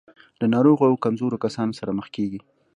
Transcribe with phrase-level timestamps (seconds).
[0.39, 2.39] له ناروغو او کمزورو کسانو سره مخ کېږي.